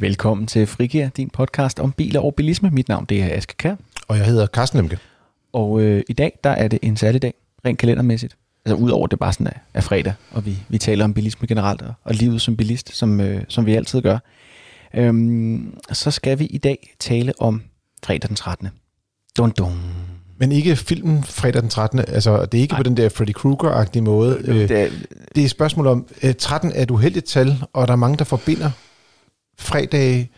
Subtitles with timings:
[0.00, 2.70] Velkommen til Frigir, din podcast om biler og bilisme.
[2.70, 3.74] Mit navn det er Aske Kær.
[4.08, 4.98] Og jeg hedder Carsten Lemke.
[5.52, 7.34] Og øh, i dag der er det en særlig dag,
[7.64, 8.36] rent kalendermæssigt.
[8.64, 11.82] Altså udover det bare sådan er, er fredag, og vi, vi taler om bilisme generelt
[11.82, 14.18] og, og livet som bilist, som, øh, som vi altid gør.
[14.94, 17.62] Øhm, så skal vi i dag tale om
[18.04, 18.68] fredag den 13.
[19.36, 19.80] Dun dun.
[20.38, 21.98] Men ikke filmen fredag den 13.
[21.98, 22.78] Altså, det er ikke Nej.
[22.78, 24.42] på den der Freddy Krueger-agtige måde.
[24.42, 24.92] Det er, øh,
[25.34, 26.06] det er et spørgsmål om,
[26.38, 28.70] 13 er et uheldigt tal, og der er mange, der forbinder
[29.60, 30.30] fredag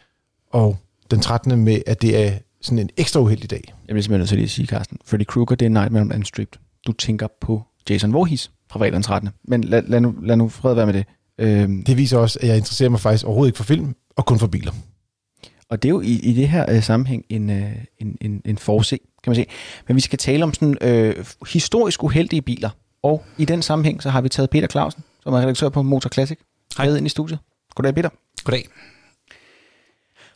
[0.51, 0.77] og
[1.11, 1.65] den 13.
[1.65, 3.62] med, at det er sådan en ekstra uheldig dag.
[3.67, 4.98] Jeg bliver simpelthen nødt til lige at sige, Carsten.
[5.05, 6.61] Freddy Krueger, det er Nightmare on Elm Street.
[6.87, 9.31] Du tænker på Jason Voorhees fra fredag den 13.
[9.45, 11.07] Men lad, lad, nu, lad nu fred være med det.
[11.39, 14.39] Øhm, det viser også, at jeg interesserer mig faktisk overhovedet ikke for film, og kun
[14.39, 14.73] for biler.
[15.69, 18.59] Og det er jo i, i det her øh, sammenhæng en, øh, en, en, en
[18.59, 19.47] forse, kan man sige.
[19.89, 22.70] Men vi skal tale om sådan øh, historisk uheldige biler.
[23.03, 26.11] Og i den sammenhæng, så har vi taget Peter Clausen, som er redaktør på Motor
[26.11, 26.39] Classic,
[26.77, 26.87] Hej.
[26.87, 27.39] med ind i studiet.
[27.75, 28.09] Goddag, Peter.
[28.45, 28.67] Goddag.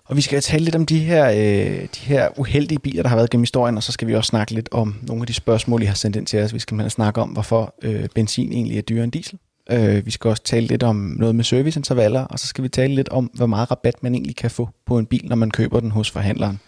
[0.09, 3.17] Og vi skal tale lidt om de her, øh, de her uheldige biler, der har
[3.17, 5.83] været gennem historien, og så skal vi også snakke lidt om nogle af de spørgsmål,
[5.83, 6.55] I har sendt ind til os.
[6.55, 9.39] Vi skal snakke om, hvorfor øh, benzin egentlig er dyrere end diesel.
[9.71, 12.95] Øh, vi skal også tale lidt om noget med serviceintervaller, og så skal vi tale
[12.95, 15.81] lidt om, hvor meget rabat man egentlig kan få på en bil, når man køber
[15.81, 16.61] den hos forhandleren.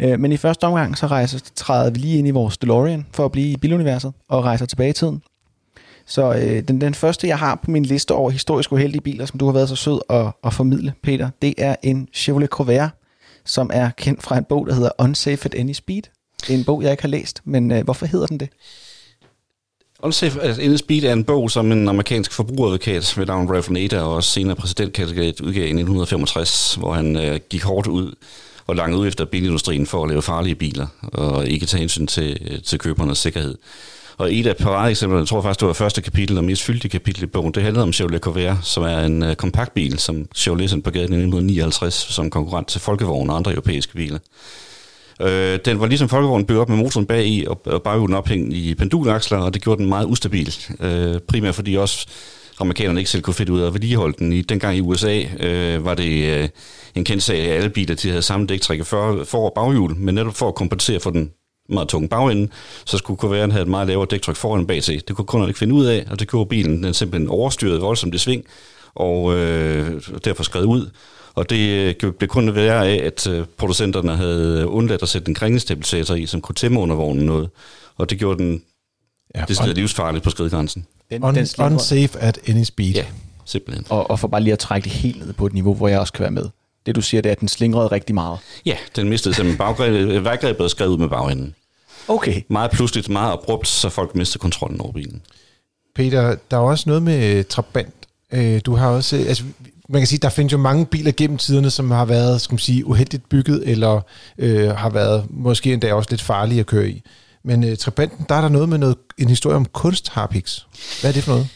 [0.00, 3.24] Øh, men i første omgang, så rejser, træder vi lige ind i vores DeLorean for
[3.24, 5.22] at blive i biluniverset og rejser tilbage i tiden.
[6.10, 9.38] Så øh, den, den første, jeg har på min liste over historisk uheldige biler, som
[9.38, 12.88] du har været så sød at, at formidle, Peter, det er en Chevrolet Corvair,
[13.44, 16.02] som er kendt fra en bog, der hedder Unsafe at Any Speed.
[16.40, 18.48] Det er en bog, jeg ikke har læst, men øh, hvorfor hedder den det?
[20.02, 24.00] Unsafe at Any Speed er en bog, som en amerikansk forbrugeradvokat ved navn Ralph Nader
[24.00, 28.14] og også senere præsidentkandidat udgav i 1965, hvor han øh, gik hårdt ud
[28.66, 32.38] og langt ud efter bilindustrien for at lave farlige biler og ikke tage hensyn til,
[32.50, 33.56] øh, til købernes sikkerhed.
[34.20, 37.22] Og et af paradeeksemplerne, jeg tror faktisk, det var første kapitel og mest fyldte kapitel
[37.22, 40.70] i bogen, det handlede om Chevrolet Corvair, som er en øh, uh, kompaktbil, som Chevrolet
[40.70, 44.18] sendte på gaden i 1959 som konkurrent til Folkevogn og andre europæiske biler.
[45.20, 48.54] Øh, den var ligesom folkevognen bygget op med motoren bag i og, og baghjulen ophængt
[48.54, 50.54] i pendulaksler, og det gjorde den meget ustabil.
[50.80, 52.06] Øh, primært fordi også
[52.58, 54.32] amerikanerne ikke selv kunne finde ud af at vedligeholde den.
[54.32, 56.48] I, dengang i USA øh, var det øh,
[56.94, 60.14] en kendt sag, at alle biler de havde samme dæktræk for, for og baghjul, men
[60.14, 61.30] netop for at kompensere for den
[61.74, 62.48] meget tunge bagende,
[62.84, 65.08] så skulle Corvairen have et meget lavere dæktryk foran bag sig.
[65.08, 68.14] Det kunne kunderne ikke finde ud af, og det gjorde bilen den simpelthen overstyret voldsomt
[68.14, 68.44] i sving,
[68.94, 70.90] og øh, derfor skrevet ud.
[71.34, 75.34] Og det øh, blev kun være af, at øh, producenterne havde undladt at sætte en
[75.34, 77.50] kringestabilisator i, som kunne tæmme under vognen noget.
[77.96, 78.62] Og det gjorde den
[79.34, 80.86] ja, det er livsfarligt på skridgrænsen.
[81.10, 82.94] Den, Un, den unsafe at any speed.
[82.94, 83.04] Ja,
[83.44, 83.86] simpelthen.
[83.88, 86.00] Og, og for bare lige at trække det helt ned på et niveau, hvor jeg
[86.00, 86.48] også kan være med.
[86.86, 88.38] Det du siger, det er, at den slingrede rigtig meget.
[88.66, 90.24] Ja, den mistede simpelthen baggrebet.
[90.24, 91.54] Vejgrebet er skrevet ud med bagenden.
[92.08, 92.42] Okay.
[92.48, 95.22] Meget pludseligt, meget abrupt, så folk mister kontrollen over bilen.
[95.94, 97.94] Peter, der er også noget med Trabant.
[98.32, 99.44] Øh, du har også, altså,
[99.88, 102.58] man kan sige, der findes jo mange biler gennem tiderne, som har været, skal man
[102.58, 104.00] sige, uheldigt bygget, eller
[104.38, 107.02] øh, har været måske endda også lidt farlige at køre i.
[107.44, 110.66] Men øh, Trabanten, der er der noget med noget, en historie om kunstharpiks.
[111.00, 111.48] Hvad er det for noget?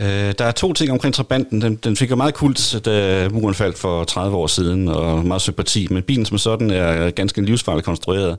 [0.00, 1.60] Øh, der er to ting omkring Trabanten.
[1.60, 5.42] Den, den fik jo meget kult, da muren faldt for 30 år siden, og meget
[5.42, 5.86] sympati.
[5.90, 8.38] Men bilen som sådan er ganske livsfarligt konstrueret.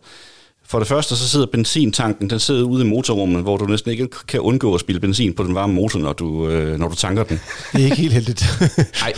[0.70, 4.08] For det første, så sidder benzintanken, den sidder ude i motorrummet, hvor du næsten ikke
[4.28, 7.24] kan undgå at spille benzin på den varme motor, når du, øh, når du tanker
[7.24, 7.40] den.
[7.74, 8.46] Det er ikke helt heldigt.
[9.02, 9.14] Nej.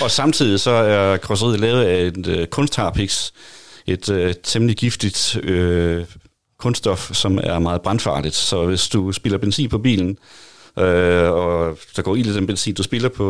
[0.00, 3.30] Og samtidig så er karosseriet lavet af et øh, kunstharpix,
[3.86, 6.04] et øh, temmelig giftigt øh,
[6.58, 8.34] kunststof, som er meget brandfarligt.
[8.34, 10.18] Så hvis du spiller benzin på bilen,
[10.78, 13.24] øh, og der går ild i den benzin, du spiller på,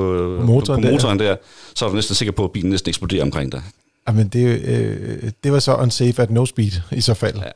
[0.44, 1.37] motoren, på, på motoren der, der,
[1.75, 3.62] så er du næsten sikker på, at bilen næsten eksploderer omkring dig.
[4.09, 7.37] Jamen, det, øh, det var så unsafe at no speed i så fald.
[7.37, 7.50] Ja.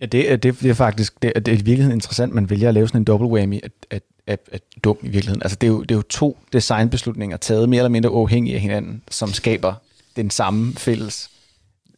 [0.00, 2.68] Ja, det, øh, det, det er faktisk det, det er i virkeligheden interessant, man vælger
[2.68, 5.42] at lave sådan en double whammy, at, at, at, at dum i virkeligheden.
[5.42, 8.60] Altså, det er, jo, det er jo to designbeslutninger, taget mere eller mindre uafhængigt af
[8.60, 9.74] hinanden, som skaber
[10.16, 11.30] den samme fælles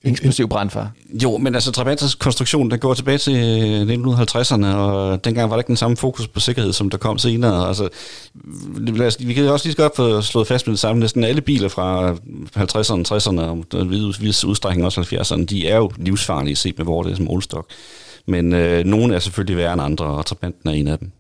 [0.05, 0.91] eksplosiv brandfar.
[1.23, 3.33] Jo, men altså Trabantes konstruktion, der går tilbage til
[4.07, 7.69] 1950'erne, og dengang var der ikke den samme fokus på sikkerhed, som der kom senere.
[7.69, 7.89] Altså,
[9.19, 11.01] vi kan også lige så godt få slået fast med det samme.
[11.01, 12.13] Næsten alle biler fra
[12.57, 13.91] 50'erne, 60'erne og
[14.21, 17.71] vis udstrækning også 70'erne, de er jo livsfarlige set med vores som målstok.
[18.27, 21.11] Men øh, nogle er selvfølgelig værre end andre, og Trabanten er en af dem.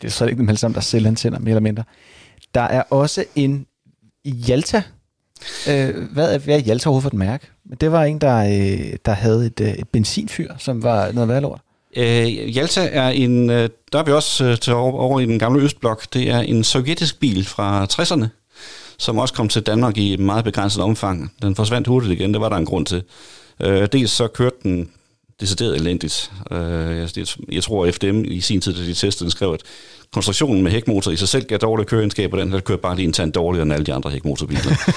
[0.00, 1.84] Det er så ikke dem alle sammen, der selv antænder, mere eller mindre.
[2.54, 3.66] Der er også en
[4.24, 4.82] Jalta
[5.68, 7.46] Øh, hvad, er, hvad er Jalta overhovedet for et mærke?
[7.80, 11.42] Det var en, der, øh, der havde et, øh, et benzinfyr, som var noget værd
[11.42, 11.60] lort.
[11.96, 15.38] Øh, Jalta er en, øh, der er vi også øh, til over, over i den
[15.38, 18.26] gamle Østblok, det er en sovjetisk bil fra 60'erne,
[18.98, 21.32] som også kom til Danmark i et meget begrænset omfang.
[21.42, 23.02] Den forsvandt hurtigt igen, det var der en grund til.
[23.60, 24.90] Øh, dels så kørte den
[25.40, 26.32] decideret elendigt.
[26.50, 29.62] Øh, jeg, jeg tror, at FDM i sin tid, da de testede den, skrev, at
[30.12, 33.12] konstruktionen med hækmotor i sig selv gav dårlige køreegenskaber, den havde kørt bare lige en
[33.12, 34.92] tand dårligere end alle de andre hækmotorbiler.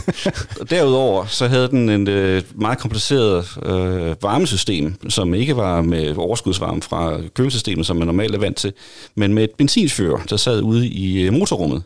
[0.70, 6.82] Derudover så havde den en øh, meget kompliceret øh, varmesystem, som ikke var med overskudsvarme
[6.82, 8.72] fra kølesystemet, som man normalt er vant til,
[9.14, 11.82] men med et benzinfyr, der sad ude i øh, motorrummet.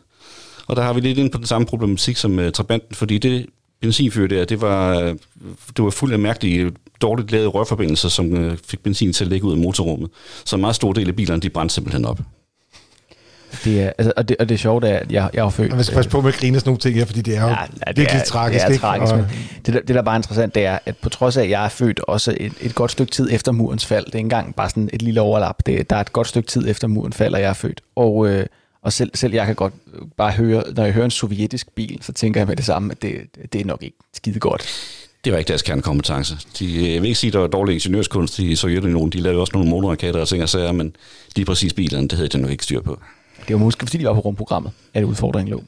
[0.67, 3.45] Og der har vi lidt ind på den samme problematik som uh, Trabanten, fordi det
[3.81, 4.95] benzinfyr der, det var,
[5.77, 6.71] det var fuldt af mærkelige,
[7.01, 10.09] dårligt lavede rørforbindelser, som fik benzin til at ligge ud af motorrummet.
[10.45, 12.19] Så en meget stor del af bilerne, de brændte simpelthen op.
[13.65, 15.71] Det er, altså, og, det, og det er sjovt, at jeg, jeg har født...
[15.71, 17.47] Man skal passe på med at grine sådan nogle ting her, fordi det er jo
[17.47, 17.55] ja,
[17.87, 18.67] det virkelig er, tragisk.
[18.67, 19.27] Det er tragisk, ikke?
[19.65, 21.65] det, der, det, der er bare interessant, det er, at på trods af, at jeg
[21.65, 24.55] er født også et, et godt stykke tid efter murens fald, det er ikke engang
[24.55, 27.33] bare sådan et lille overlap, det, der er et godt stykke tid efter murens fald,
[27.33, 27.81] og jeg er født.
[27.95, 28.45] Og, øh,
[28.83, 29.73] og selv, selv jeg kan godt
[30.17, 33.01] bare høre, når jeg hører en sovjetisk bil, så tænker jeg med det samme, at
[33.01, 33.21] det,
[33.53, 34.69] det er nok ikke skide godt.
[35.25, 36.37] Det var ikke deres kernekompetence.
[36.59, 39.11] De, jeg vil ikke sige, at der var dårlig ingeniørskunst i Sovjetunionen.
[39.11, 40.95] De lavede også nogle motorraketter og ting og sager, men
[41.35, 42.99] lige præcis bilerne, det havde de nok ikke styr på.
[43.47, 45.63] Det var måske, fordi de var på rumprogrammet, at udfordringen lå.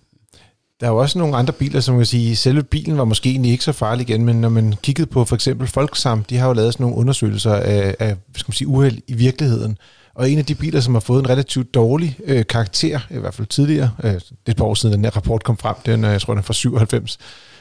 [0.80, 3.52] Der er jo også nogle andre biler, som kan sige, selve bilen var måske egentlig
[3.52, 6.54] ikke så farlig igen, men når man kiggede på for eksempel Folksam, de har jo
[6.54, 9.78] lavet sådan nogle undersøgelser af, af skal man sige, uheld i virkeligheden.
[10.16, 13.34] Og en af de biler, som har fået en relativt dårlig øh, karakter, i hvert
[13.34, 16.04] fald tidligere, øh, det er et par år siden, den her rapport kom frem, den,
[16.04, 17.18] jeg tror, den er fra 97,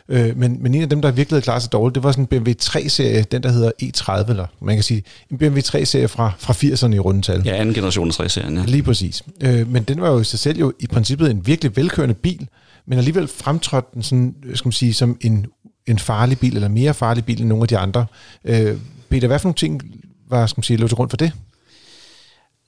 [0.09, 2.27] øh, men, men en af dem, der virkelig klaret sig dårligt, det var sådan en
[2.27, 6.53] BMW 3-serie, den der hedder E30, eller man kan sige, en BMW 3-serie fra, fra
[6.53, 7.43] 80'erne i rundetal.
[7.45, 8.65] Ja, anden generation 3-serien, ja.
[8.67, 9.23] Lige præcis.
[9.41, 12.49] Øh, men den var jo i sig selv jo i princippet en virkelig velkørende bil,
[12.87, 15.47] men alligevel fremtrådte den sådan, skal man sige, som en,
[15.87, 18.07] en farlig bil, eller mere farlig bil end nogle af de andre.
[18.45, 18.77] Øh,
[19.09, 19.83] Peter, hvad for nogle ting
[20.31, 21.33] var, skal man sige, lå til grund for det?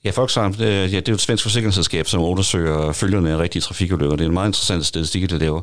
[0.03, 3.61] Ja, Volkswagen, det, ja, det er jo et svensk forsikringsselskab, som undersøger følgerne af rigtige
[3.61, 4.15] trafikulykker.
[4.15, 5.61] Det er en meget interessant statistik, det laver.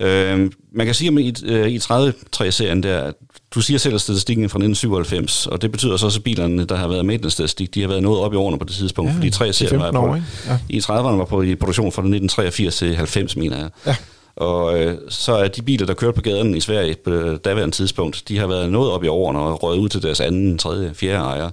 [0.00, 3.12] Øh, man kan sige om i, øh, i 30-serien der,
[3.54, 6.88] du siger selv statistikken fra 1997, og det betyder så også, at bilerne, der har
[6.88, 9.10] været med i den statistik, de har været noget op i årene på det tidspunkt,
[9.10, 10.14] ja, fordi 3-serien var på,
[10.46, 10.58] ja.
[10.68, 13.70] i 30'erne var på i produktion fra 1983 til 90, mener jeg.
[13.86, 13.96] Ja.
[14.36, 18.22] Og øh, så er de biler, der kørte på gaden i Sverige på daværende tidspunkt,
[18.28, 21.24] de har været noget op i årene og røget ud til deres anden, tredje, fjerde
[21.24, 21.50] ejer.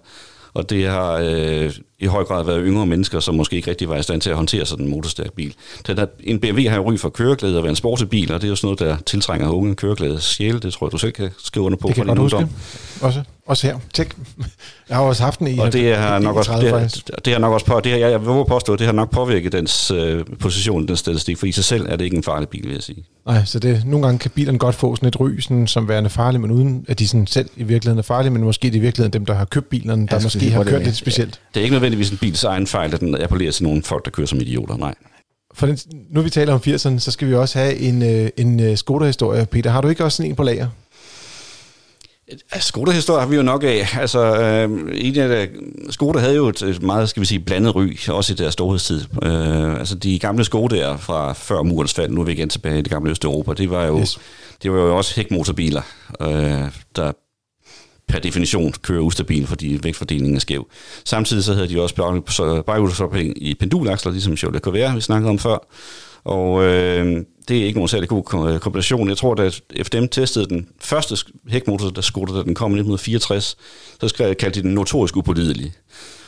[0.54, 1.72] Og det har øh,
[2.02, 4.36] i høj grad været yngre mennesker, som måske ikke rigtig var i stand til at
[4.36, 5.54] håndtere sådan en motorstærk bil.
[5.88, 8.48] Den der, en BMW har jo ry for køreglæde og være en sportsbil, og det
[8.48, 10.60] er jo sådan noget, der tiltrænger unge køreglæde sjæle.
[10.60, 11.88] Det tror jeg, du selv kan skrive under på.
[11.88, 12.48] Det kan jeg godt huske.
[13.02, 13.80] Også, også her.
[13.94, 14.16] Tjek.
[14.90, 16.80] Jeg har også haft den i Og det har nok også, det, har,
[17.26, 19.52] det har nok også på, det har, jeg, jeg vil påstå, det har nok påvirket
[19.52, 22.64] dens øh, position, den statistik, for i sig selv er det ikke en farlig bil,
[22.64, 23.04] vil jeg sige.
[23.26, 26.10] Nej, så det, nogle gange kan bilerne godt få sådan et ry, sådan, som værende
[26.10, 28.80] farlig, men uden at de sådan selv i virkeligheden er farlige, men måske det i
[28.80, 31.40] virkeligheden dem, der har købt bilerne, der måske har kørt lidt specielt.
[31.54, 34.12] Det er ikke nødvendigvis en bils egen fejl, at den appellerer til nogle folk, der
[34.12, 34.96] kører som idioter, nej.
[35.54, 35.78] For den,
[36.10, 39.46] nu vi taler om 80'erne, så skal vi også have en, øh, en øh, Skoda-historie.
[39.46, 40.68] Peter, har du ikke også sådan en på lager?
[42.60, 43.88] Skoda-historie har vi jo nok af.
[44.00, 45.48] Altså, øh,
[45.90, 49.02] Skoda havde jo et, et meget, skal vi sige, blandet ry, også i deres storhedstid.
[49.24, 52.82] Øh, altså, de gamle Skodaer fra før murens fald, nu er vi igen tilbage i
[52.82, 54.20] det gamle Østeuropa, det var jo, yes.
[54.64, 55.82] det var jo også hækmotorbiler,
[56.22, 57.12] øh, der
[58.12, 60.68] per definition kører ustabil, fordi vægtfordelingen er skæv.
[61.06, 61.96] Samtidig så havde de også
[62.66, 65.68] baghjulsophæng i pendulaksler, ligesom Chevrolet Corvair, vi snakkede om før.
[66.24, 68.24] Og øh, det er ikke nogen særlig god
[68.60, 69.10] kombination.
[69.10, 71.16] Jeg tror, at FDM testede den første
[71.48, 73.58] hækmotor, der Skoda, da den kom i 1964,
[74.02, 75.72] så skrev, kaldte de den notorisk upålidelig.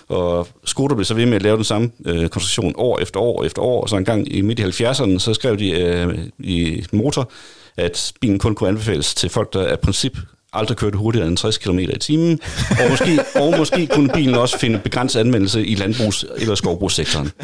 [0.07, 3.43] Og Skoda blev så ved med at lave den samme øh, konstruktion år efter år
[3.43, 6.85] efter år, og så en gang i midt i 70'erne, så skrev de øh, i
[6.91, 7.31] motor,
[7.77, 10.17] at bilen kun kunne anbefales til folk, der af princip
[10.53, 14.59] aldrig kørte hurtigere end 60 km i timen, og måske, og måske kunne bilen også
[14.59, 17.31] finde begrænset anvendelse i landbrugs- eller skovbrugssektoren.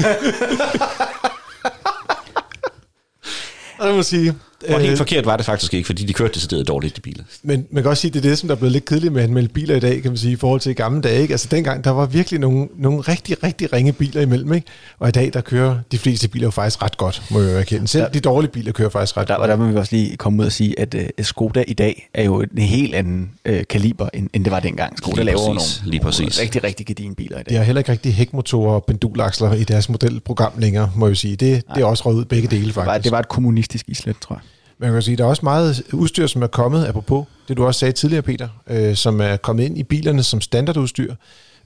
[3.79, 4.35] Og det må sige,
[4.67, 7.23] og helt øh, forkert var det faktisk ikke, fordi de kørte decideret dårligt i biler.
[7.43, 9.13] Men man kan også sige, at det er det, som der er blevet lidt kedeligt
[9.13, 11.21] med at anmelde biler i dag, kan man sige, i forhold til gamle dage.
[11.21, 11.31] Ikke?
[11.31, 14.53] Altså dengang, der var virkelig nogle, nogle rigtig, rigtig ringe biler imellem.
[14.53, 14.67] Ikke?
[14.99, 17.57] Og i dag, der kører de fleste biler jo faktisk ret godt, må jeg jo
[17.57, 17.87] erkende.
[17.87, 18.09] Selv ja.
[18.09, 19.41] de dårlige biler kører faktisk ret der, godt.
[19.41, 22.09] Og der må vi også lige komme ud og sige, at uh, Skoda i dag
[22.13, 24.97] er jo en helt anden uh, kaliber, end, end det var dengang.
[24.97, 26.19] Skoda lige laver præcis, nogle, lige præcis.
[26.19, 27.49] nogle rigtig, rigtig gedine biler i dag.
[27.49, 31.35] De har heller ikke rigtig hækmotorer og pendulaksler i deres modelprogram længere, må jeg sige.
[31.35, 32.75] Det, det er også røget ud begge dele, faktisk.
[32.75, 34.41] Det var, det var et kommunistisk islet, tror jeg.
[34.79, 37.79] Man kan sige, der er også meget udstyr, som er kommet, apropos det du også
[37.79, 41.15] sagde tidligere, Peter, øh, som er kommet ind i bilerne som standardudstyr.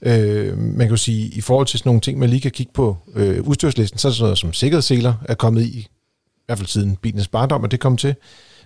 [0.02, 2.96] Øh, man kan sige, i forhold til sådan nogle ting, man lige kan kigge på
[3.14, 5.88] øh, udstyrslisten, så er det sådan noget som sikkerhedsseler er kommet i, i
[6.46, 8.14] hvert fald siden bilens barndom, og det kom til.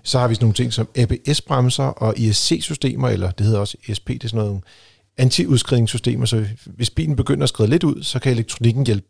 [0.03, 4.09] Så har vi sådan nogle ting som ABS-bremser og ISC-systemer, eller det hedder også ESP,
[4.09, 4.61] det er sådan noget
[5.17, 9.07] antiudskridningssystemer, så hvis bilen begynder at skride lidt ud, så kan elektronikken hjælpe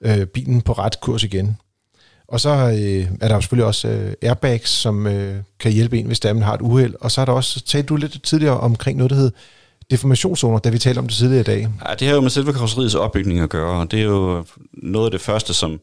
[0.00, 1.56] øh, bilen på ret kurs igen.
[2.30, 6.06] Og så øh, er der jo selvfølgelig også øh, airbags, som øh, kan hjælpe en,
[6.06, 6.94] hvis der man har et uheld.
[7.00, 9.30] Og så er der også, talte du lidt tidligere omkring noget, der hed
[9.90, 11.68] deformationszoner, da vi talte om det tidligere i dag?
[11.88, 15.06] Ja, det har jo med selve karosseriets opbygning at gøre, og det er jo noget
[15.06, 15.80] af det første, som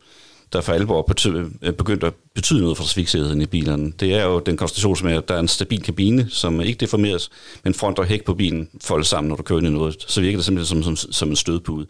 [0.54, 1.28] der for alvor
[1.62, 3.92] øh, begyndte at betyde noget for trafiksikkerheden i bilerne.
[4.00, 6.78] Det er jo den konstruktion, som er, at der er en stabil kabine, som ikke
[6.80, 7.30] deformeres,
[7.64, 9.96] men front og hæk på bilen foldes sammen, når du kører ind i noget.
[10.08, 11.86] Så virker det simpelthen som, som, som en stødpude.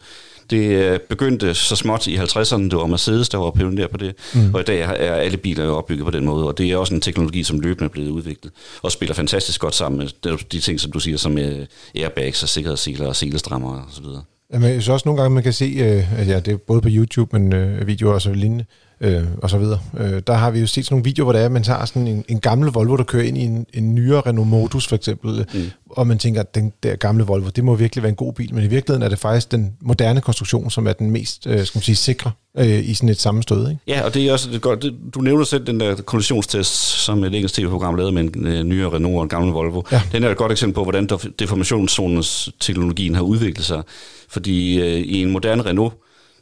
[0.50, 4.14] Det øh, begyndte så småt i 50'erne, det var Mercedes, der var pioner på det,
[4.34, 4.54] mm.
[4.54, 6.94] og i dag er alle biler jo opbygget på den måde, og det er også
[6.94, 8.52] en teknologi, som løbende er blevet udviklet,
[8.82, 12.48] og spiller fantastisk godt sammen med de ting, som du siger, som øh, airbags og
[12.48, 14.22] sikkerhedsseler og selestrammer og så videre.
[14.52, 16.88] Jamen, synes også nogle gange, man kan se, øh, at ja, det er både på
[16.90, 18.64] YouTube, men øh, videoer og så lignende,
[19.00, 19.80] øh, og så videre.
[19.98, 22.08] Øh, der har vi jo set sådan nogle videoer, hvor det er, man tager sådan
[22.08, 25.46] en, en gammel Volvo, der kører ind i en, en nyere Renault Modus for eksempel,
[25.54, 25.60] mm.
[25.90, 28.54] og man tænker, at den der gamle Volvo, det må virkelig være en god bil,
[28.54, 31.78] men i virkeligheden er det faktisk den moderne konstruktion, som er den mest, øh, skal
[31.78, 33.70] man sige, sikre øh, i sådan et sammenstød.
[33.70, 33.80] Ikke?
[33.86, 34.84] Ja, og det er også det godt.
[35.14, 36.72] Du nævner selv den der kollisionstest,
[37.04, 39.82] som et engelsk tv-program lavede med en øh, nyere Renault og en gammel Volvo.
[39.92, 40.02] Ja.
[40.12, 43.82] Den er et godt eksempel på, hvordan deformationszonens teknologien har udviklet sig.
[44.28, 45.94] Fordi øh, i en moderne Renault,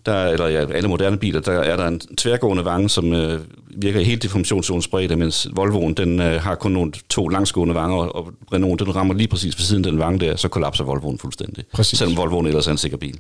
[0.06, 3.40] der, eller ja, alle moderne biler, der er der en tværgående vange, som øh,
[3.76, 7.96] virker i helt deformationszonens bredde, mens Volvoen den, øh, har kun nogle to langsgående vanger,
[7.96, 10.84] og, og Renault den rammer lige præcis ved siden af den vange der, så kollapser
[10.84, 11.64] Volvoen fuldstændig.
[11.72, 11.98] Præcis.
[11.98, 13.18] Selvom Volvoen ellers er en sikker bil.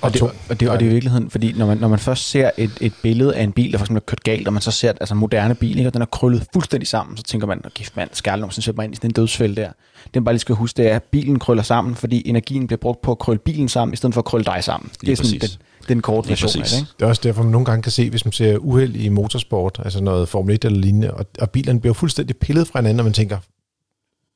[0.00, 0.30] Og det, og,
[0.60, 2.92] det, og det er i virkeligheden, fordi når man, når man først ser et, et
[3.02, 5.14] billede af en bil, der for eksempel er kørt galt, og man så ser altså
[5.14, 8.10] en moderne bil, ikke, og den er krøllet fuldstændig sammen, så tænker man, gift mand,
[8.12, 9.68] skal aldrig nogensinde sætte mig ind i sådan en dødsfælde der.
[10.04, 12.78] Det man bare lige skal huske, det er, at bilen krøller sammen, fordi energien bliver
[12.78, 14.90] brugt på at krølle bilen sammen, i stedet for at krølle dig sammen.
[15.00, 15.56] Lige det er sådan præcis.
[15.56, 16.78] den, den korte version af det.
[16.78, 16.90] Ikke?
[16.98, 19.80] Det er også derfor, man nogle gange kan se, hvis man ser uheld i motorsport,
[19.84, 23.04] altså noget Formel 1 eller lignende, og, og bilerne bliver fuldstændig pillet fra hinanden, og
[23.04, 23.38] man tænker,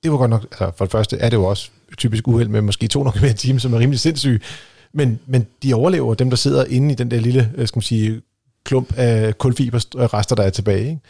[0.03, 2.61] det var godt nok, altså for det første er det jo også typisk uheld med
[2.61, 4.43] måske 200 km i timen, som er rimelig sindssyg,
[4.95, 7.83] men, men de overlever, dem der sidder inde i den der lille, øh, skal man
[7.83, 8.23] sige,
[8.65, 10.89] klump af kulfiberrester, der er tilbage.
[10.89, 11.01] Ikke?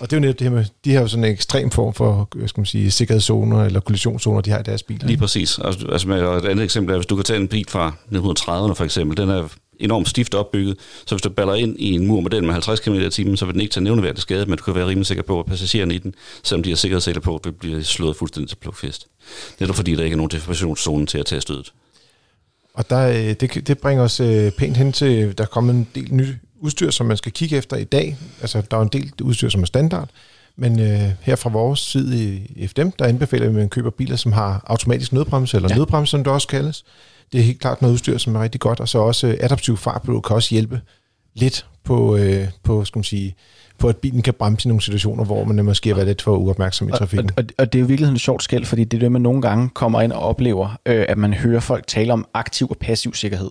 [0.00, 1.94] Og det er jo netop det her med, de har jo sådan en ekstrem form
[1.94, 5.06] for, øh, skal man sige, sikkerhedszoner eller kollisionszoner, de har i deres biler.
[5.06, 5.58] Lige præcis.
[5.64, 8.74] Altså, altså med et andet eksempel er, hvis du kan tage en bil fra 1930'erne
[8.74, 9.48] for eksempel, den er
[9.80, 12.80] enormt stift opbygget, så hvis du baller ind i en mur med den med 50
[12.80, 15.06] km i timen, så vil den ikke tage nævneværdigt skade, men du kan være rimelig
[15.06, 18.48] sikker på, at passagererne i den, selvom de har sikkerhedssæler på, vil blive slået fuldstændig
[18.48, 19.06] til plukfest.
[19.60, 21.72] Netop fordi der ikke er nogen deformationszone til at tage stødet.
[22.74, 26.14] Og der, øh, det, det bringer os øh, pænt hen til, der kommer en del
[26.14, 28.16] nyt udstyr, som man skal kigge efter i dag.
[28.40, 30.08] Altså, der er en del udstyr, som er standard.
[30.56, 34.16] Men øh, her fra vores side i FDM, der anbefaler vi, at man køber biler,
[34.16, 35.76] som har automatisk nødbremse, eller ja.
[35.76, 36.84] nødbremse, som det også kaldes.
[37.32, 39.76] Det er helt klart noget udstyr, som er rigtig godt, og så også øh, adaptiv
[39.76, 40.80] fartblod kan også hjælpe
[41.34, 43.34] lidt på, øh, på skal man sige,
[43.78, 46.36] på, at bilen kan bremse i nogle situationer, hvor man måske har været lidt for
[46.36, 47.30] uopmærksom i trafikken.
[47.36, 49.22] Og, og, og det er jo virkelig et sjovt skæld, fordi det er det, man
[49.22, 52.76] nogle gange kommer ind og oplever, øh, at man hører folk tale om aktiv og
[52.80, 53.50] passiv sikkerhed.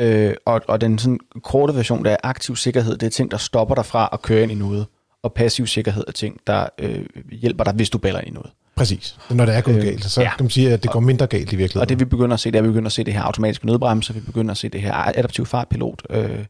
[0.00, 3.36] Øh, og, og den sådan korte version, der er aktiv sikkerhed, det er ting, der
[3.36, 4.86] stopper dig fra at køre ind i noget.
[5.22, 8.50] Og passiv sikkerhed er ting, der øh, hjælper dig, hvis du baller ind i noget.
[8.76, 9.18] Præcis.
[9.30, 10.36] Når det er gået øh, galt, så ja.
[10.36, 11.80] kan man sige, at det går mindre galt i virkeligheden.
[11.80, 13.22] Og det vi begynder at se, det er, at vi begynder at se det her
[13.22, 16.44] automatiske nødbremse, vi begynder at se det her adaptiv fartpilot, øh,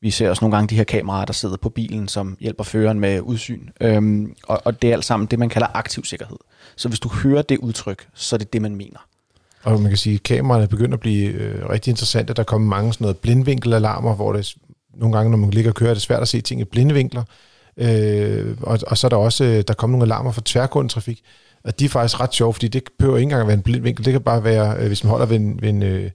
[0.00, 3.00] vi ser også nogle gange de her kameraer, der sidder på bilen, som hjælper føreren
[3.00, 3.68] med udsyn.
[3.80, 6.36] Øhm, og, og det er alt sammen det, man kalder aktiv sikkerhed.
[6.76, 8.98] Så hvis du hører det udtryk, så er det det, man mener.
[9.62, 12.34] Og man kan sige, at kameraerne begynder at blive øh, rigtig interessante.
[12.34, 14.54] Der kommer mange sådan noget blindvinkelalarmer, hvor det
[14.94, 17.22] nogle gange, når man ligger og kører, er det svært at se ting i blindvinkler.
[17.76, 21.22] Øh, og, og så er der også, øh, der kommer nogle alarmer for tværgående trafik.
[21.64, 23.82] Og de er faktisk ret sjove, fordi det behøver ikke engang at være en blind
[23.82, 24.04] vinkel.
[24.04, 26.10] Det kan bare være, øh, hvis man holder ved en, ved en øh,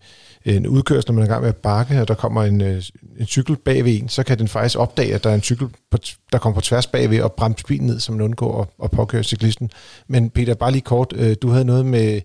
[0.45, 2.83] en udkørsel, når man er i gang med at bakke, og der kommer en, øh,
[3.19, 5.97] en cykel bagved en, så kan den faktisk opdage, at der er en cykel, på,
[6.31, 9.23] der kommer på tværs bagved og bremse bilen ned, så man undgår at, at påkøre
[9.23, 9.71] cyklisten.
[10.07, 12.21] Men Peter, bare lige kort, du havde noget med,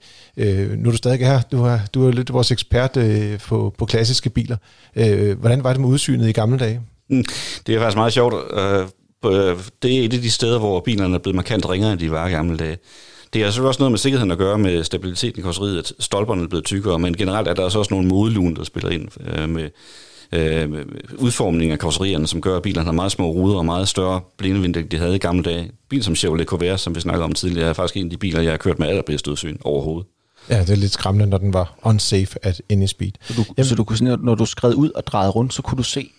[0.76, 2.98] nu er du stadig her, du er, du er lidt vores ekspert
[3.46, 4.56] på, på klassiske biler.
[5.34, 6.80] Hvordan var det med udsynet i gamle dage?
[7.08, 7.24] Hmm.
[7.66, 8.34] Det er faktisk meget sjovt.
[9.82, 12.28] Det er et af de steder, hvor bilerne er blevet markant ringere, end de var
[12.28, 12.78] i gamle dage.
[13.34, 16.42] Det er selvfølgelig også noget med sikkerheden at gøre med stabiliteten i karosseriet, at stolperne
[16.42, 19.70] er blevet tykkere, men generelt er der også nogle modelun, der spiller ind øh, med,
[20.32, 20.84] øh, med
[21.18, 24.82] udformningen af karosserierne, som gør, at bilerne har meget små ruder og meget større blindevindel,
[24.82, 25.70] end de havde i gamle dage.
[25.88, 28.40] Bil som Chevrolet Corvair, som vi snakkede om tidligere, er faktisk en af de biler,
[28.40, 30.06] jeg har kørt med allerbedst udsyn overhovedet.
[30.50, 33.12] Ja, det er lidt skræmmende, når den var unsafe at any speed.
[33.20, 35.76] Så du, Jamen, så du kunne, når du skred ud og drejede rundt, så kunne
[35.76, 36.10] du se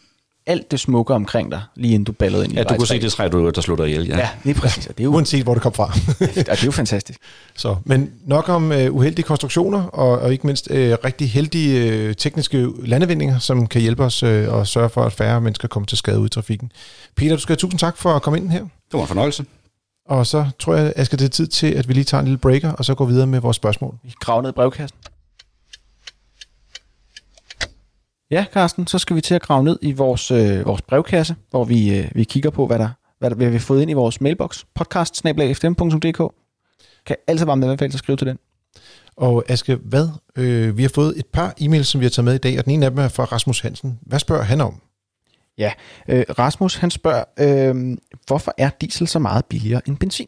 [0.48, 3.02] alt det smukke omkring dig, lige inden du ballede ind i Ja, du kunne se
[3.02, 4.08] det træ, du, der slog dig ihjel.
[4.08, 4.86] Ja, ja lige præcis.
[4.86, 5.98] det er jo, Uanset hvor det kom fra.
[6.20, 7.20] ja, det er jo fantastisk.
[7.56, 12.16] Så, men nok om uh, uheldige konstruktioner, og, og ikke mindst uh, rigtig heldige uh,
[12.16, 15.98] tekniske landevindinger, som kan hjælpe os uh, og sørge for, at færre mennesker kommer til
[15.98, 16.72] skade ud i trafikken.
[17.16, 18.60] Peter, du skal have tusind tak for at komme ind her.
[18.60, 19.46] Det var en fornøjelse.
[20.06, 22.38] Og så tror jeg, at det er tid til, at vi lige tager en lille
[22.38, 23.96] breaker, og så går videre med vores spørgsmål.
[24.04, 24.98] Vi graver ned i brevkassen.
[28.32, 31.64] Ja, Carsten, så skal vi til at grave ned i vores, øh, vores brevkasse, hvor
[31.64, 32.90] vi, øh, vi kigger på, hvad der,
[33.20, 35.16] hvad der hvad vi har fået ind i vores mailbox, podcast
[37.06, 38.40] Kan altid med, hvad at skrive til den.
[39.18, 40.10] Og Aske, hvad?
[40.36, 42.66] Øh, vi har fået et par e-mails, som vi har taget med i dag, og
[42.66, 44.00] den ene af dem er fra Rasmus Hansen.
[44.02, 44.82] Hvad spørger han om?
[45.58, 45.72] Ja,
[46.08, 50.28] øh, Rasmus han spørger, øh, hvorfor er diesel så meget billigere end benzin?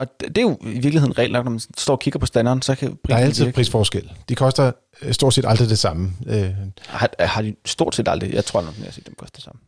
[0.00, 2.74] Og det, er jo i virkeligheden regler, når man står og kigger på standarden, så
[2.74, 3.54] kan Der er altid virke.
[3.54, 4.10] prisforskel.
[4.28, 4.72] De koster
[5.02, 6.12] øh, stort set aldrig det samme.
[6.26, 6.50] Øh,
[6.86, 9.44] Har, har de stort set aldrig, jeg tror nok, jeg har set dem koste det
[9.44, 9.60] samme.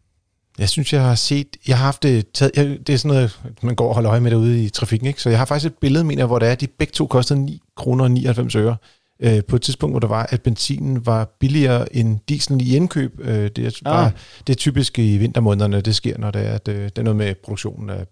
[0.58, 3.40] Jeg synes, jeg har set, jeg har haft det taget, jeg, det er sådan noget,
[3.62, 5.22] man går og holder øje med derude i trafikken, ikke?
[5.22, 7.06] så jeg har faktisk et billede, mener jeg, hvor det er, at de begge to
[7.06, 8.76] kostede 9 kroner og 99 øre.
[9.22, 13.20] Øh, på et tidspunkt, hvor der var, at benzinen var billigere end dieselen i indkøb.
[13.20, 14.12] Øh, det, er bare, Ah.
[14.46, 17.16] det er typisk i vintermånederne, det sker, når det er, at, øh, det er noget
[17.16, 18.06] med produktionen af,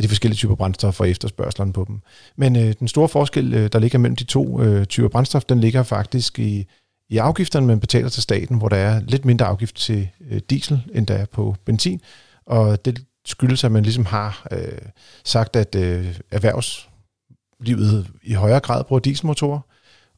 [0.00, 2.00] af de forskellige typer brændstof og efterspørgselen på dem.
[2.36, 5.60] Men øh, den store forskel, øh, der ligger mellem de to øh, typer brændstof, den
[5.60, 6.66] ligger faktisk i,
[7.08, 10.82] i afgifterne, man betaler til staten, hvor der er lidt mindre afgift til øh, diesel,
[10.94, 12.00] end der er på benzin.
[12.46, 14.78] Og det skyldes, at man ligesom har øh,
[15.24, 19.60] sagt, at øh, erhvervslivet i højere grad bruger dieselmotorer,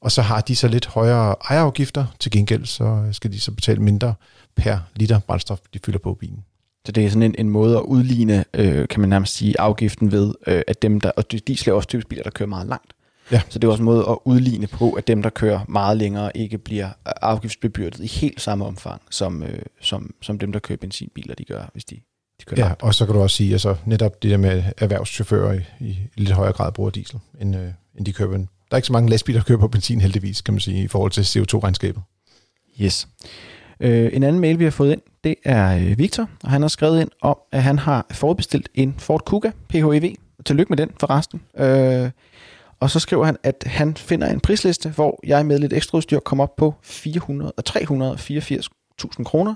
[0.00, 2.06] og så har de så lidt højere ejerafgifter.
[2.18, 4.14] Til gengæld så øh, skal de så betale mindre
[4.56, 6.44] per liter brændstof, de fylder på bilen.
[6.86, 10.12] Så det er sådan en, en måde at udligne, øh, kan man nærmest sige, afgiften
[10.12, 12.92] ved, øh, at dem der, og diesel er også typisk biler, der kører meget langt.
[13.32, 13.40] Ja.
[13.48, 16.36] Så det er også en måde at udligne på, at dem, der kører meget længere,
[16.36, 21.34] ikke bliver afgiftsbebyrdet i helt samme omfang, som, øh, som, som dem, der kører benzinbiler,
[21.34, 21.94] de gør, hvis de,
[22.40, 22.82] de kører Ja, langt.
[22.82, 25.86] og så kan du også sige, altså netop det der med erhvervschauffører i,
[26.16, 28.28] i lidt højere grad bruger diesel, end, øh, end de kører.
[28.28, 30.82] på- Der er ikke så mange lastbiler, der kører på benzin heldigvis, kan man sige,
[30.84, 32.02] i forhold til CO2-regnskabet.
[32.80, 33.08] Yes.
[33.80, 36.68] Øh, en anden mail, vi har fået ind, det er øh, Victor, og han har
[36.68, 40.14] skrevet ind om, at han har forudbestilt en Ford Kuga PHEV.
[40.44, 41.42] Tillykke med den forresten.
[41.56, 42.10] Øh,
[42.80, 46.18] og så skriver han, at han finder en prisliste, hvor jeg med lidt ekstra udstyr
[46.18, 49.54] kommer op på 400 og 384.000 kroner.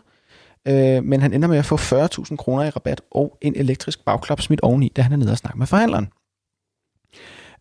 [0.68, 4.40] Øh, men han ender med at få 40.000 kroner i rabat og en elektrisk bagklap
[4.40, 6.08] smidt oveni, da han er nede og snakke med forhandleren.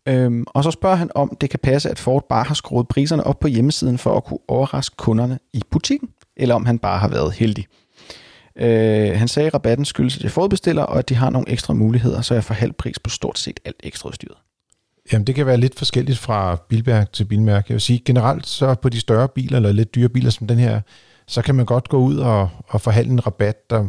[0.08, 3.24] Øhm, og så spørger han om, det kan passe, at Ford bare har skruet priserne
[3.24, 7.08] op på hjemmesiden for at kunne overraske kunderne i butikken, eller om han bare har
[7.08, 7.66] været heldig.
[8.58, 11.74] Øh, han sagde, at rabatten skyldes, at jeg forudbestiller, og at de har nogle ekstra
[11.74, 14.36] muligheder, så jeg får halv pris på stort set alt ekstra udstyret.
[15.12, 17.66] Jamen, det kan være lidt forskelligt fra bilmærke til bilmærke.
[17.68, 20.58] Jeg vil sige, generelt så på de større biler, eller lidt dyre biler som den
[20.58, 20.80] her,
[21.26, 23.88] så kan man godt gå ud og, og forhandle en rabat, der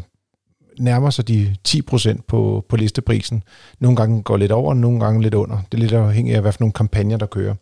[0.79, 3.43] nærmer sig de 10% på, på listeprisen.
[3.79, 5.57] Nogle gange går lidt over, nogle gange lidt under.
[5.71, 7.55] Det er lidt afhængigt af, hvad for nogle kampagner, der kører.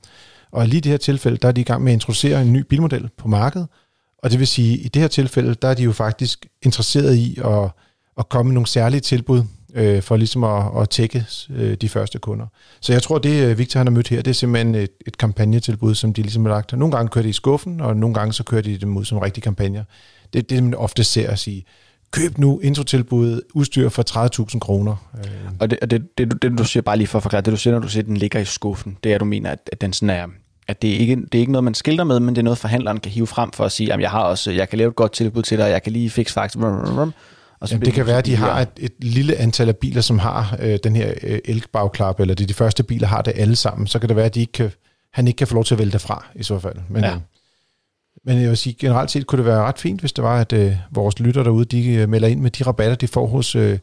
[0.52, 2.54] Og lige i det her tilfælde, der er de i gang med at introducere en
[2.54, 3.68] ny bilmodel på markedet.
[4.24, 7.16] Og det vil sige, at i det her tilfælde, der er de jo faktisk interesseret
[7.16, 7.70] i at,
[8.18, 9.44] at komme med nogle særlige tilbud,
[9.76, 12.46] øh, for ligesom at, at tække øh, de første kunder.
[12.82, 15.18] Så jeg tror, det øh, Victor han har mødt her, det er simpelthen et, et
[15.18, 16.74] kampagnetilbud, som de ligesom har lagt.
[16.74, 19.18] Nogle gange kører de i skuffen, og nogle gange så kører de dem ud som
[19.18, 19.84] rigtige kampagner.
[20.34, 21.66] Det er det, man ofte ser at sige,
[22.12, 24.04] køb nu introtilbuddet udstyr for
[24.54, 25.10] 30.000 kroner.
[25.18, 27.52] Øh, Og det, og det, det, det, du siger, bare lige for at forklare, det
[27.52, 29.52] du siger, når du siger, at den ligger i skuffen, det er, at du mener,
[29.52, 30.28] at, at den sådan er,
[30.68, 32.58] at det er, ikke, det er ikke noget, man skilter med, men det er noget,
[32.58, 34.96] forhandleren kan hive frem for at sige, at jeg har også, jeg kan lave et
[34.96, 36.58] godt tilbud til dig, jeg kan lige fikse faktisk.
[37.60, 40.20] Og Jamen, det kan være, at de har et, et lille antal af biler, som
[40.20, 43.88] har øh, den her øh, elbagklap, eller de, de første biler har det alle sammen.
[43.88, 44.72] Så kan det være, at de ikke kan,
[45.14, 46.76] han ikke kan få lov til at vælge derfra, i så fald.
[46.90, 47.10] Men, Ja.
[47.10, 47.18] ja.
[48.26, 50.54] men jeg vil sige, generelt set kunne det være ret fint, hvis det var, at
[50.54, 53.80] øh, vores lytter derude, de øh, melder ind med de rabatter, de får hos, øh,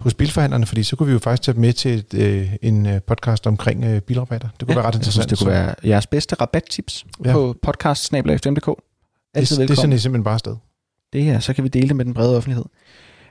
[0.00, 3.02] hos bilforhandlerne, fordi så kunne vi jo faktisk tage med til et, øh, en øh,
[3.02, 4.48] podcast omkring øh, bilrabatter.
[4.60, 5.30] Det kunne ja, være ret Jeg synes, interessant.
[5.30, 7.32] det kunne være jeres bedste rabattips ja.
[7.32, 8.04] På podcast
[9.34, 9.76] Altid det, det, det velkommen.
[9.76, 10.56] sender I simpelthen bare afsted.
[11.12, 12.64] Det her, så kan vi dele det med den brede offentlighed.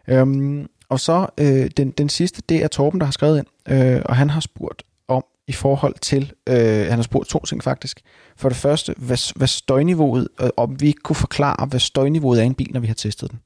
[0.08, 4.02] Øhm, og så øh, den, den sidste, det er Torben, der har skrevet ind, øh,
[4.06, 6.56] og han har spurgt om i forhold til, øh,
[6.88, 8.02] han har spurgt to ting faktisk.
[8.38, 12.44] For det første, hvad, hvad støjniveauet, øh, om vi ikke kunne forklare, hvad støjniveauet er
[12.44, 13.40] i en bil, når vi har testet den.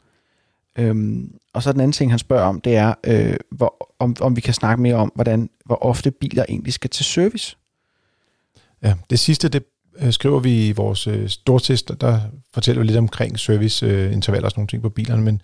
[0.77, 4.36] Øhm, og så den anden ting, han spørger om, det er, øh, hvor, om, om
[4.36, 7.57] vi kan snakke mere om, hvordan, hvor ofte biler egentlig skal til service.
[8.83, 9.63] Ja, det sidste, det
[9.99, 12.19] øh, skriver vi i vores øh, stortest, der
[12.53, 15.41] fortæller vi lidt omkring serviceintervaller øh, intervaller og sådan nogle ting på bilerne, men,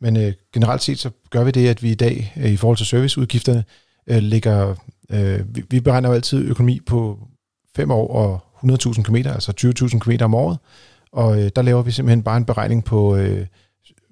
[0.00, 2.76] men øh, generelt set så gør vi det, at vi i dag øh, i forhold
[2.76, 3.64] til serviceudgifterne
[4.06, 4.74] øh, ligger,
[5.10, 7.18] øh, vi, vi beregner jo altid økonomi på
[7.76, 9.52] 5 år og 100.000 km, altså
[9.92, 10.58] 20.000 km om året,
[11.12, 13.46] og øh, der laver vi simpelthen bare en beregning på øh,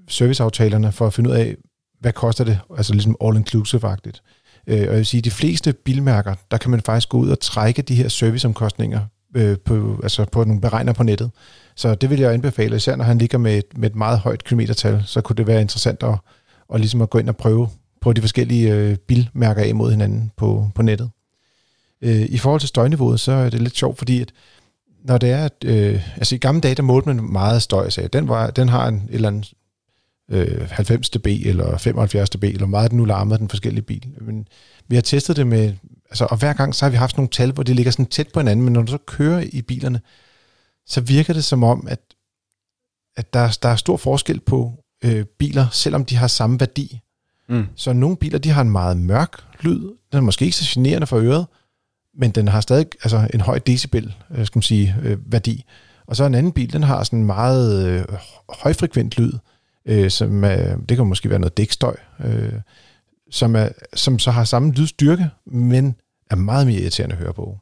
[0.08, 1.56] serviceaftalerne for at finde ud af,
[2.00, 4.22] hvad koster det, altså ligesom all-inclusive-agtigt.
[4.66, 7.28] Øh, og jeg vil sige, at de fleste bilmærker, der kan man faktisk gå ud
[7.28, 9.00] og trække de her serviceomkostninger
[9.36, 11.30] øh, på, altså på nogle beregner på nettet.
[11.76, 14.44] Så det vil jeg anbefale, især når han ligger med et, med et meget højt
[14.44, 16.14] kilometertal, så kunne det være interessant at,
[16.74, 17.68] at, ligesom at gå ind og prøve
[18.00, 21.10] på de forskellige øh, bilmærker af mod hinanden på, på nettet.
[22.02, 24.32] Øh, I forhold til støjniveauet, så er det lidt sjovt, fordi at
[25.04, 28.08] når det er, at, øh, altså i gamle dage, der målte man meget støj, så
[28.12, 29.52] den, var, den har en et eller andet
[30.30, 34.06] øh, 90 dB eller 75 dB, eller hvor meget den nu larmede den forskellige bil.
[34.20, 34.48] Men
[34.88, 35.72] vi har testet det med
[36.10, 38.28] Altså, og hver gang så har vi haft nogle tal, hvor det ligger sådan tæt
[38.32, 40.00] på hinanden, men når du så kører i bilerne,
[40.86, 42.00] så virker det som om, at,
[43.16, 47.00] at der, der er stor forskel på øh, biler, selvom de har samme værdi.
[47.48, 47.66] Mm.
[47.76, 49.80] Så nogle biler, de har en meget mørk lyd.
[49.80, 51.46] Den er måske ikke så generende for øret,
[52.14, 55.64] men den har stadig altså, en høj decibel, øh, skal man sige, øh, værdi.
[56.06, 58.04] Og så en anden bil, den har sådan en meget øh,
[58.48, 59.32] højfrekvent lyd,
[59.86, 62.52] øh, som er, det kan måske være noget dækstøj, øh,
[63.30, 65.94] som, er, som så har samme lydstyrke, men
[66.30, 67.58] er meget mere irriterende at høre på.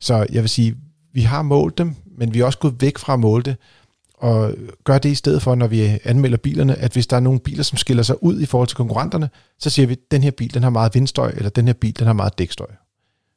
[0.00, 0.76] Så jeg vil sige,
[1.12, 3.56] vi har målt dem, men vi er også gået væk fra at måle det,
[4.18, 4.54] og
[4.84, 7.62] gør det i stedet for, når vi anmelder bilerne, at hvis der er nogle biler,
[7.62, 10.54] som skiller sig ud i forhold til konkurrenterne, så siger vi, at den her bil
[10.54, 12.66] den har meget vindstøj, eller den her bil den har meget dækstøj.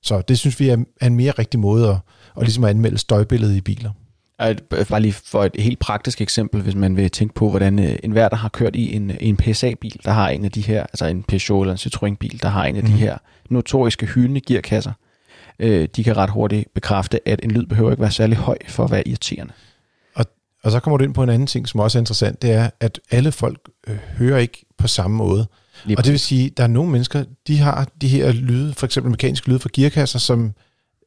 [0.03, 1.97] Så det synes vi er en mere rigtig måde at,
[2.37, 3.91] at, ligesom at anmelde støjbilledet i biler.
[4.89, 8.11] Bare lige for et helt praktisk eksempel, hvis man vil tænke på, hvordan øh, en
[8.11, 11.05] hver, der har kørt i en, en PSA-bil, der har en af de her, altså
[11.05, 12.87] en Peugeot eller en Citroën-bil, der har en af mm.
[12.87, 13.01] de mhm.
[13.01, 13.17] her
[13.49, 14.91] notoriske hyldende gearkasser,
[15.59, 18.83] øh, de kan ret hurtigt bekræfte, at en lyd behøver ikke være særlig høj for
[18.83, 19.53] at være irriterende.
[20.15, 20.25] Og,
[20.63, 22.69] og så kommer du ind på en anden ting, som også er interessant, det er,
[22.79, 25.47] at alle folk øh, hører ikke på samme måde.
[25.85, 28.73] Lige og det vil sige, at der er nogle mennesker, de har de her lyde,
[28.73, 30.53] for eksempel mekaniske lyde fra gearkasser, som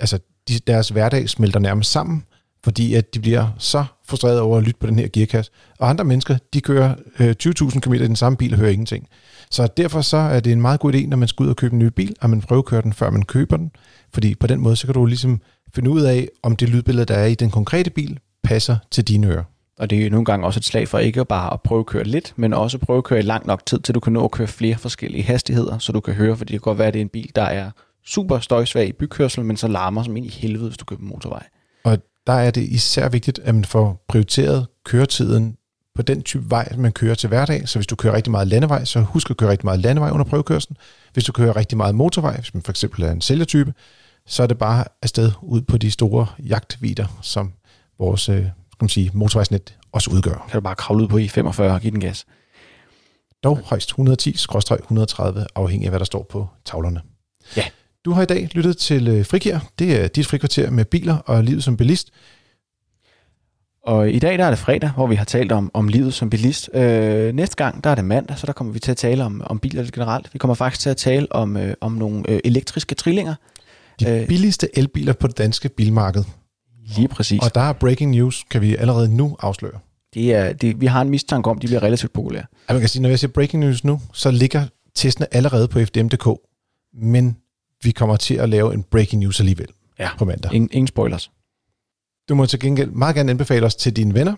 [0.00, 0.18] altså,
[0.48, 2.24] de, deres hverdag smelter nærmest sammen,
[2.64, 5.52] fordi at de bliver så frustreret over at lytte på den her gearkasse.
[5.78, 9.08] Og andre mennesker, de kører øh, 20.000 km i den samme bil og hører ingenting.
[9.50, 11.72] Så derfor så er det en meget god idé, når man skal ud og købe
[11.72, 13.70] en ny bil, at man prøvekører den, før man køber den.
[14.14, 15.40] Fordi på den måde, så kan du ligesom
[15.74, 19.26] finde ud af, om det lydbillede, der er i den konkrete bil, passer til dine
[19.26, 19.44] ører.
[19.78, 21.86] Og det er jo nogle gange også et slag for ikke bare at prøve at
[21.86, 24.24] køre lidt, men også prøve at køre i lang nok tid, til du kan nå
[24.24, 26.94] at køre flere forskellige hastigheder, så du kan høre, fordi det kan godt være, at
[26.94, 27.70] det er en bil, der er
[28.06, 31.04] super støjsvag i bykørsel, men så larmer som ind i helvede, hvis du kører på
[31.04, 31.46] motorvej.
[32.26, 35.56] Der er det især vigtigt, at man får prioriteret køretiden
[35.94, 37.68] på den type vej, man kører til hverdag.
[37.68, 40.24] Så hvis du kører rigtig meget landevej, så husk at køre rigtig meget landevej under
[40.24, 40.76] prøvekørslen.
[41.12, 43.74] Hvis du kører rigtig meget motorvej, hvis man for eksempel er en sælgertype,
[44.26, 47.52] så er det bare afsted ud på de store jagtvider, som
[47.98, 48.36] vores øh,
[48.72, 50.46] skal man sige, motorvejsnet også udgør.
[50.50, 52.26] Kan du bare kravle ud på I45 og give den gas?
[53.44, 57.00] Dog højst 110-130, afhængig af hvad der står på tavlerne.
[57.56, 57.64] Ja.
[58.04, 59.58] Du har i dag lyttet til øh, Frikær.
[59.78, 62.10] Det er dit frikvarter med biler og livet som bilist.
[63.82, 66.30] Og i dag der er det fredag, hvor vi har talt om, om livet som
[66.30, 66.70] bilist.
[66.74, 69.42] Øh, næste gang der er det mandag, så der kommer vi til at tale om,
[69.46, 70.30] om biler generelt.
[70.32, 73.34] Vi kommer faktisk til at tale om, øh, om nogle øh, elektriske trillinger.
[74.00, 76.24] De øh, billigste elbiler på det danske bilmarked.
[76.96, 77.42] Lige præcis.
[77.42, 79.78] Og der er breaking news, kan vi allerede nu afsløre.
[80.14, 82.44] Det er, det, vi har en mistanke om, at de bliver relativt populære.
[82.68, 85.78] Ja, man kan sige, når jeg siger breaking news nu, så ligger testene allerede på
[85.78, 86.40] fdm.dk,
[87.02, 87.36] men
[87.84, 89.68] vi kommer til at lave en breaking news alligevel
[89.98, 90.08] ja.
[90.18, 90.54] på mandag.
[90.54, 91.30] Ingen, ingen spoilers.
[92.28, 94.34] Du må til gengæld meget gerne anbefale os til dine venner,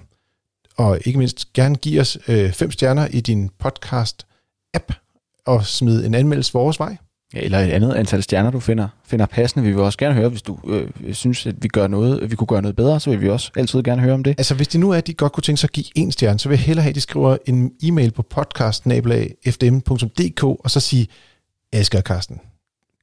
[0.77, 4.93] og ikke mindst gerne give os øh, fem stjerner i din podcast-app,
[5.47, 6.97] og smide en anmeldelse vores vej.
[7.35, 9.65] Ja, eller et andet antal stjerner, du finder, finder passende.
[9.65, 12.47] Vi vil også gerne høre, hvis du øh, synes, at vi, gør noget, vi kunne
[12.47, 14.35] gøre noget bedre, så vil vi også altid gerne høre om det.
[14.39, 16.39] Altså, hvis det nu er, at de godt kunne tænke sig at give en stjerne,
[16.39, 21.09] så vil jeg hellere have, at de skriver en e-mail på podcast.fdm.dk, og så sige,
[21.73, 22.41] Asger Karsten,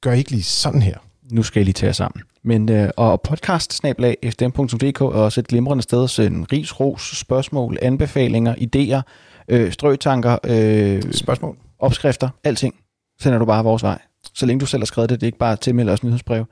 [0.04, 0.98] gør ikke lige sådan her.
[1.32, 2.24] Nu skal I lige tage sammen.
[2.44, 7.78] Men, øh, og podcast fdm.dk er også et glimrende sted at sende ris, ros, spørgsmål,
[7.82, 9.02] anbefalinger, idéer,
[9.48, 12.76] øh, strøtanker, øh, spørgsmål, opskrifter, alting
[13.22, 14.02] sender du bare vores vej.
[14.34, 16.46] Så længe du selv har skrevet det, det er ikke bare tilmelde os nyhedsbrev.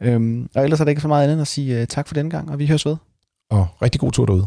[0.00, 2.14] Øhm, og ellers er der ikke så meget andet end at sige uh, tak for
[2.14, 2.96] den gang, og vi høres ved.
[3.50, 4.46] Og rigtig god tur derude.